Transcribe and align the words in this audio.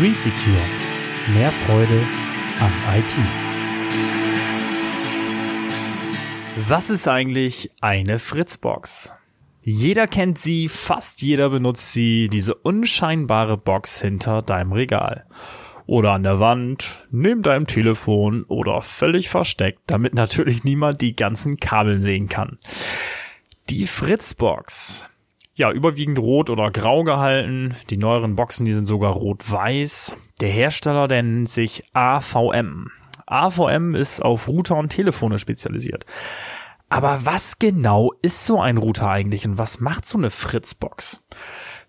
Green 0.00 0.14
Secure. 0.14 0.56
Mehr 1.34 1.52
Freude 1.52 2.00
an 2.58 2.72
IT. 2.96 3.14
Was 6.70 6.88
ist 6.88 7.06
eigentlich 7.06 7.70
eine 7.82 8.18
Fritzbox? 8.18 9.14
Jeder 9.62 10.06
kennt 10.06 10.38
sie, 10.38 10.68
fast 10.68 11.20
jeder 11.20 11.50
benutzt 11.50 11.92
sie, 11.92 12.30
diese 12.30 12.54
unscheinbare 12.54 13.58
Box 13.58 14.00
hinter 14.00 14.40
deinem 14.40 14.72
Regal. 14.72 15.26
Oder 15.84 16.12
an 16.12 16.22
der 16.22 16.40
Wand, 16.40 17.06
neben 17.10 17.42
deinem 17.42 17.66
Telefon 17.66 18.44
oder 18.44 18.80
völlig 18.80 19.28
versteckt, 19.28 19.80
damit 19.86 20.14
natürlich 20.14 20.64
niemand 20.64 21.02
die 21.02 21.14
ganzen 21.14 21.58
Kabel 21.58 22.00
sehen 22.00 22.26
kann. 22.26 22.58
Die 23.68 23.86
Fritzbox 23.86 25.09
ja, 25.60 25.70
überwiegend 25.70 26.18
rot 26.18 26.48
oder 26.48 26.70
grau 26.70 27.04
gehalten. 27.04 27.76
Die 27.90 27.98
neueren 27.98 28.34
Boxen, 28.34 28.64
die 28.64 28.72
sind 28.72 28.86
sogar 28.86 29.12
rot-weiß. 29.12 30.16
Der 30.40 30.48
Hersteller, 30.48 31.06
der 31.06 31.22
nennt 31.22 31.50
sich 31.50 31.84
AVM. 31.92 32.88
AVM 33.26 33.94
ist 33.94 34.22
auf 34.22 34.48
Router 34.48 34.76
und 34.76 34.88
Telefone 34.88 35.38
spezialisiert. 35.38 36.06
Aber 36.88 37.20
was 37.24 37.58
genau 37.58 38.14
ist 38.22 38.46
so 38.46 38.58
ein 38.58 38.78
Router 38.78 39.10
eigentlich 39.10 39.46
und 39.46 39.58
was 39.58 39.80
macht 39.80 40.06
so 40.06 40.16
eine 40.16 40.30
Fritzbox? 40.30 41.22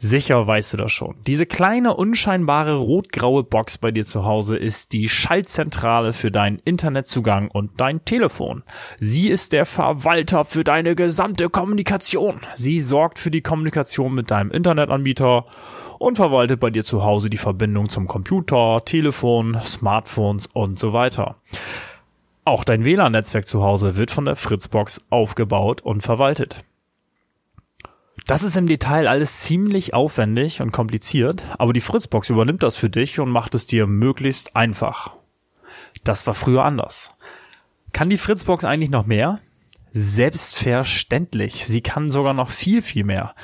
Sicher 0.00 0.46
weißt 0.46 0.74
du 0.74 0.76
das 0.76 0.92
schon. 0.92 1.16
Diese 1.26 1.44
kleine, 1.44 1.96
unscheinbare 1.96 2.76
rot-graue 2.76 3.42
Box 3.42 3.78
bei 3.78 3.90
dir 3.90 4.04
zu 4.06 4.24
Hause 4.24 4.56
ist 4.56 4.92
die 4.92 5.08
Schaltzentrale 5.08 6.12
für 6.12 6.30
deinen 6.30 6.60
Internetzugang 6.64 7.50
und 7.50 7.80
dein 7.80 8.04
Telefon. 8.04 8.62
Sie 9.00 9.28
ist 9.28 9.52
der 9.52 9.66
Verwalter 9.66 10.44
für 10.44 10.62
deine 10.62 10.94
gesamte 10.94 11.50
Kommunikation. 11.50 12.40
Sie 12.54 12.78
sorgt 12.78 13.18
für 13.18 13.32
die 13.32 13.40
Kommunikation 13.40 14.14
mit 14.14 14.30
deinem 14.30 14.52
Internetanbieter 14.52 15.46
und 15.98 16.14
verwaltet 16.14 16.60
bei 16.60 16.70
dir 16.70 16.84
zu 16.84 17.02
Hause 17.02 17.28
die 17.28 17.36
Verbindung 17.36 17.88
zum 17.88 18.06
Computer, 18.06 18.82
Telefon, 18.84 19.58
Smartphones 19.64 20.46
und 20.46 20.78
so 20.78 20.92
weiter. 20.92 21.34
Auch 22.44 22.62
dein 22.62 22.84
WLAN-Netzwerk 22.84 23.48
zu 23.48 23.64
Hause 23.64 23.96
wird 23.96 24.12
von 24.12 24.26
der 24.26 24.36
Fritzbox 24.36 25.04
aufgebaut 25.10 25.82
und 25.82 26.02
verwaltet. 26.02 26.64
Das 28.28 28.42
ist 28.42 28.58
im 28.58 28.66
Detail 28.66 29.08
alles 29.08 29.40
ziemlich 29.40 29.94
aufwendig 29.94 30.60
und 30.60 30.70
kompliziert, 30.70 31.42
aber 31.56 31.72
die 31.72 31.80
Fritzbox 31.80 32.28
übernimmt 32.28 32.62
das 32.62 32.76
für 32.76 32.90
dich 32.90 33.20
und 33.20 33.30
macht 33.30 33.54
es 33.54 33.66
dir 33.66 33.86
möglichst 33.86 34.54
einfach. 34.54 35.16
Das 36.04 36.26
war 36.26 36.34
früher 36.34 36.62
anders. 36.62 37.16
Kann 37.94 38.10
die 38.10 38.18
Fritzbox 38.18 38.66
eigentlich 38.66 38.90
noch 38.90 39.06
mehr? 39.06 39.38
Selbstverständlich. 39.92 41.64
Sie 41.64 41.80
kann 41.80 42.10
sogar 42.10 42.34
noch 42.34 42.50
viel, 42.50 42.82
viel 42.82 43.04
mehr. 43.04 43.34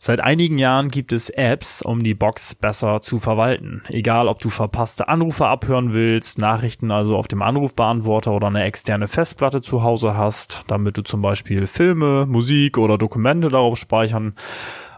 Seit 0.00 0.20
einigen 0.20 0.58
Jahren 0.58 0.90
gibt 0.90 1.12
es 1.12 1.28
Apps, 1.28 1.82
um 1.82 2.04
die 2.04 2.14
Box 2.14 2.54
besser 2.54 3.00
zu 3.00 3.18
verwalten. 3.18 3.82
Egal, 3.88 4.28
ob 4.28 4.38
du 4.38 4.48
verpasste 4.48 5.08
Anrufe 5.08 5.48
abhören 5.48 5.92
willst, 5.92 6.38
Nachrichten 6.38 6.92
also 6.92 7.16
auf 7.16 7.26
dem 7.26 7.42
Anrufbeantworter 7.42 8.30
oder 8.30 8.46
eine 8.46 8.62
externe 8.62 9.08
Festplatte 9.08 9.60
zu 9.60 9.82
Hause 9.82 10.16
hast, 10.16 10.62
damit 10.68 10.96
du 10.98 11.02
zum 11.02 11.20
Beispiel 11.20 11.66
Filme, 11.66 12.26
Musik 12.26 12.78
oder 12.78 12.96
Dokumente 12.96 13.48
darauf 13.48 13.76
speichern 13.76 14.34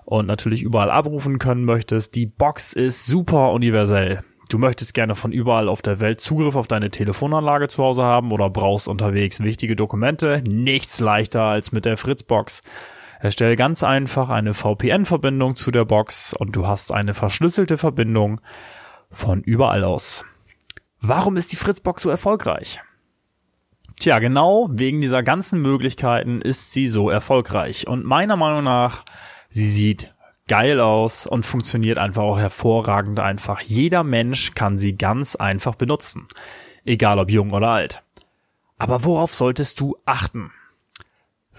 und 0.04 0.26
natürlich 0.26 0.62
überall 0.62 0.90
abrufen 0.90 1.38
können 1.38 1.64
möchtest. 1.64 2.14
Die 2.14 2.26
Box 2.26 2.74
ist 2.74 3.06
super 3.06 3.52
universell. 3.52 4.20
Du 4.50 4.58
möchtest 4.58 4.92
gerne 4.92 5.14
von 5.14 5.32
überall 5.32 5.70
auf 5.70 5.80
der 5.80 6.00
Welt 6.00 6.20
Zugriff 6.20 6.56
auf 6.56 6.66
deine 6.66 6.90
Telefonanlage 6.90 7.68
zu 7.68 7.82
Hause 7.82 8.02
haben 8.02 8.32
oder 8.32 8.50
brauchst 8.50 8.86
unterwegs 8.86 9.42
wichtige 9.42 9.76
Dokumente. 9.76 10.42
Nichts 10.46 11.00
leichter 11.00 11.44
als 11.44 11.72
mit 11.72 11.86
der 11.86 11.96
Fritzbox. 11.96 12.62
Erstelle 13.20 13.54
ganz 13.54 13.82
einfach 13.82 14.30
eine 14.30 14.54
VPN-Verbindung 14.54 15.54
zu 15.54 15.70
der 15.70 15.84
Box 15.84 16.32
und 16.32 16.56
du 16.56 16.66
hast 16.66 16.90
eine 16.90 17.12
verschlüsselte 17.12 17.76
Verbindung 17.76 18.40
von 19.10 19.42
überall 19.42 19.84
aus. 19.84 20.24
Warum 21.00 21.36
ist 21.36 21.52
die 21.52 21.56
Fritzbox 21.56 22.02
so 22.02 22.10
erfolgreich? 22.10 22.80
Tja, 23.98 24.18
genau 24.18 24.68
wegen 24.70 25.02
dieser 25.02 25.22
ganzen 25.22 25.60
Möglichkeiten 25.60 26.40
ist 26.40 26.72
sie 26.72 26.88
so 26.88 27.10
erfolgreich. 27.10 27.86
Und 27.86 28.06
meiner 28.06 28.36
Meinung 28.36 28.64
nach, 28.64 29.04
sie 29.50 29.68
sieht 29.68 30.14
geil 30.48 30.80
aus 30.80 31.26
und 31.26 31.44
funktioniert 31.44 31.98
einfach 31.98 32.22
auch 32.22 32.38
hervorragend 32.38 33.20
einfach. 33.20 33.60
Jeder 33.60 34.02
Mensch 34.02 34.54
kann 34.54 34.78
sie 34.78 34.96
ganz 34.96 35.36
einfach 35.36 35.74
benutzen. 35.74 36.28
Egal 36.86 37.18
ob 37.18 37.30
jung 37.30 37.50
oder 37.52 37.68
alt. 37.68 38.02
Aber 38.78 39.04
worauf 39.04 39.34
solltest 39.34 39.78
du 39.80 39.98
achten? 40.06 40.50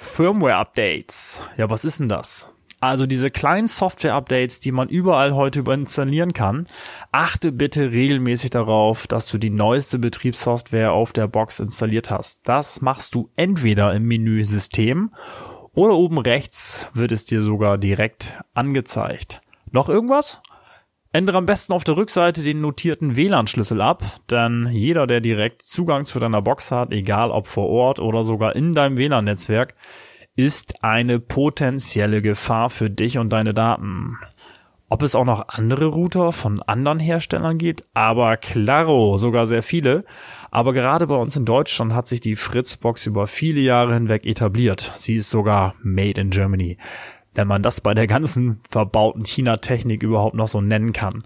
Firmware-Updates. 0.02 1.42
Ja, 1.58 1.70
was 1.70 1.86
ist 1.86 2.00
denn 2.00 2.10
das? 2.10 2.50
Also 2.80 3.06
diese 3.06 3.30
kleinen 3.30 3.68
Software-Updates, 3.68 4.60
die 4.60 4.72
man 4.72 4.90
überall 4.90 5.36
heute 5.36 5.60
über 5.60 5.76
installieren 5.76 6.34
kann. 6.34 6.68
Achte 7.12 7.52
bitte 7.52 7.92
regelmäßig 7.92 8.50
darauf, 8.50 9.06
dass 9.06 9.28
du 9.28 9.38
die 9.38 9.52
neueste 9.52 10.00
Betriebssoftware 10.00 10.92
auf 10.92 11.14
der 11.14 11.28
Box 11.28 11.60
installiert 11.60 12.10
hast. 12.10 12.42
Das 12.44 12.82
machst 12.82 13.14
du 13.14 13.30
entweder 13.36 13.94
im 13.94 14.04
Menü 14.04 14.44
System 14.44 15.14
oder 15.74 15.94
oben 15.94 16.18
rechts 16.18 16.90
wird 16.94 17.12
es 17.12 17.26
dir 17.26 17.42
sogar 17.42 17.78
direkt 17.78 18.34
angezeigt. 18.56 19.40
Noch 19.70 19.88
irgendwas? 19.88 20.42
Ändere 21.14 21.40
am 21.40 21.46
besten 21.46 21.74
auf 21.74 21.84
der 21.84 21.98
Rückseite 21.98 22.42
den 22.42 22.62
notierten 22.62 23.18
WLAN-Schlüssel 23.18 23.82
ab, 23.82 24.02
denn 24.30 24.70
jeder, 24.72 25.08
der 25.08 25.20
direkt 25.20 25.62
Zugang 25.62 26.06
zu 26.06 26.20
deiner 26.22 26.42
Box 26.42 26.72
hat, 26.72 26.94
egal 26.94 27.32
ob 27.32 27.48
vor 27.48 27.68
Ort 27.68 28.00
oder 28.00 28.24
sogar 28.24 28.56
in 28.56 28.74
deinem 28.74 28.96
WLAN-Netzwerk, 28.96 29.76
ist 30.38 30.86
eine 30.86 31.20
potenzielle 31.20 32.22
Gefahr 32.22 32.70
für 32.70 32.90
dich 32.90 33.18
und 33.18 33.34
deine 33.34 33.54
Daten. 33.54 34.20
Ob 34.88 35.02
es 35.04 35.14
auch 35.14 35.26
noch 35.26 35.50
andere 35.50 35.88
Router 35.88 36.32
von 36.32 36.62
anderen 36.62 37.00
Herstellern 37.00 37.58
gibt? 37.58 37.84
Aber 37.94 38.38
klaro, 38.38 39.18
sogar 39.18 39.48
sehr 39.48 39.64
viele. 39.64 40.06
Aber 40.50 40.72
gerade 40.72 41.08
bei 41.08 41.16
uns 41.16 41.36
in 41.36 41.44
Deutschland 41.44 41.94
hat 41.94 42.08
sich 42.08 42.22
die 42.22 42.36
Fritzbox 42.38 43.06
über 43.06 43.28
viele 43.28 43.60
Jahre 43.60 43.94
hinweg 43.94 44.26
etabliert. 44.26 44.94
Sie 44.96 45.16
ist 45.16 45.30
sogar 45.30 45.76
made 45.82 46.20
in 46.20 46.30
Germany 46.30 46.78
wenn 47.34 47.48
man 47.48 47.62
das 47.62 47.82
bei 47.82 47.94
der 47.94 48.08
ganzen 48.08 48.60
verbauten 48.70 49.26
China-Technik 49.26 50.04
überhaupt 50.04 50.36
noch 50.36 50.48
so 50.48 50.62
nennen 50.62 50.94
kann. 50.94 51.24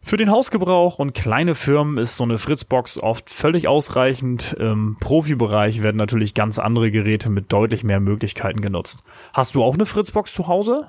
Für 0.00 0.16
den 0.16 0.30
Hausgebrauch 0.30 0.98
und 0.98 1.12
kleine 1.12 1.54
Firmen 1.54 1.98
ist 1.98 2.16
so 2.16 2.24
eine 2.24 2.38
Fritzbox 2.38 2.98
oft 2.98 3.28
völlig 3.28 3.68
ausreichend. 3.68 4.54
Im 4.54 4.96
Profibereich 5.00 5.82
werden 5.82 5.98
natürlich 5.98 6.32
ganz 6.32 6.58
andere 6.58 6.90
Geräte 6.90 7.28
mit 7.28 7.52
deutlich 7.52 7.84
mehr 7.84 8.00
Möglichkeiten 8.00 8.62
genutzt. 8.62 9.02
Hast 9.34 9.54
du 9.54 9.62
auch 9.62 9.74
eine 9.74 9.84
Fritzbox 9.84 10.32
zu 10.32 10.46
Hause? 10.46 10.86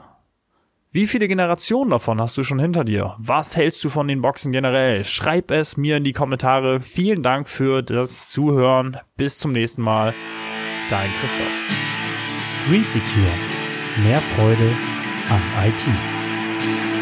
Wie 0.92 1.06
viele 1.06 1.28
Generationen 1.28 1.92
davon 1.92 2.22
hast 2.22 2.38
du 2.38 2.44
schon 2.44 2.60
hinter 2.60 2.84
dir? 2.84 3.16
Was 3.20 3.58
hältst 3.58 3.84
du 3.84 3.90
von 3.90 4.08
den 4.08 4.22
Boxen 4.22 4.52
generell? 4.52 5.04
Schreib 5.04 5.52
es 5.52 5.76
mir 5.78 5.98
in 5.98 6.04
die 6.04 6.14
Kommentare. 6.14 6.80
Vielen 6.80 7.22
Dank 7.22 7.50
für 7.50 7.84
das 7.84 8.30
Zuhören. 8.30 8.98
Bis 9.18 9.38
zum 9.38 9.52
nächsten 9.52 9.82
Mal. 9.82 10.14
Dein 10.90 11.10
Christoph. 11.20 11.46
Green 12.68 12.86
Secure 12.86 13.59
Mehr 13.98 14.22
Freude 14.22 14.72
am 15.30 15.42
IT. 15.66 16.99